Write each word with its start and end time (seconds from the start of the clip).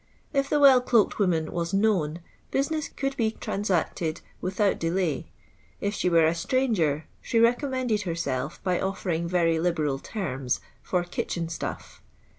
If 0.33 0.49
the 0.49 0.59
well 0.59 0.81
cloaked 0.81 1.19
woman 1.19 1.51
was 1.51 1.75
known, 1.75 2.21
business 2.49 2.87
could 2.87 3.15
be 3.17 3.33
trans^ictcd 3.33 4.21
without 4.41 4.79
delay: 4.79 5.27
if 5.79 5.93
she 5.93 6.09
were 6.09 6.25
a 6.25 6.33
stranger, 6.33 7.05
she 7.21 7.37
recommended 7.39 8.01
herself 8.01 8.59
by 8.63 8.79
offering 8.79 9.27
very 9.27 9.59
liberal 9.59 9.99
terms 9.99 10.59
for" 10.81 11.03
kitchen 11.03 11.45
Btaff." 11.45 11.99